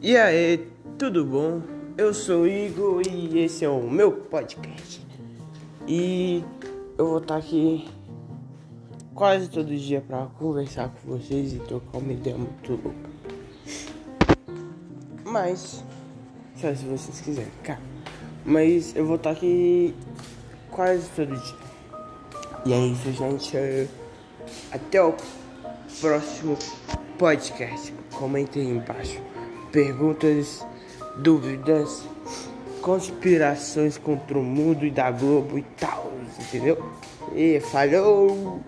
E 0.00 0.16
aí, 0.16 0.68
tudo 0.98 1.24
bom? 1.24 1.62
Eu 1.96 2.12
sou 2.12 2.46
Igor 2.46 3.02
e 3.06 3.38
esse 3.38 3.64
é 3.64 3.68
o 3.68 3.82
meu 3.82 4.12
podcast. 4.12 5.06
E 5.86 6.44
eu 6.98 7.06
vou 7.06 7.18
estar 7.18 7.36
aqui 7.36 7.88
quase 9.14 9.48
todo 9.48 9.76
dia 9.76 10.00
para 10.00 10.26
conversar 10.38 10.88
com 10.88 11.16
vocês 11.16 11.52
e 11.52 11.58
trocar 11.60 11.98
uma 11.98 12.12
ideia 12.12 12.36
muito 12.36 12.72
louca. 12.72 13.10
Mas, 15.24 15.84
só 16.56 16.74
se 16.74 16.84
vocês 16.84 17.20
quiserem, 17.20 17.52
cara. 17.62 17.80
Mas 18.44 18.96
eu 18.96 19.06
vou 19.06 19.16
estar 19.16 19.30
aqui 19.30 19.94
quase 20.70 21.08
todo 21.10 21.34
dia. 21.36 21.56
E 22.66 22.72
é 22.72 22.86
isso, 22.86 23.12
gente. 23.12 23.88
Até 24.72 25.02
o 25.02 25.14
próximo 26.00 26.56
podcast. 27.22 27.94
Comentem 28.10 28.70
embaixo 28.70 29.22
perguntas, 29.70 30.66
dúvidas, 31.18 32.02
conspirações 32.80 33.96
contra 33.96 34.36
o 34.36 34.42
mundo 34.42 34.84
e 34.84 34.90
da 34.90 35.08
Globo 35.12 35.56
e 35.56 35.62
tal, 35.78 36.10
entendeu? 36.40 36.84
E 37.32 37.60
falou! 37.60 38.60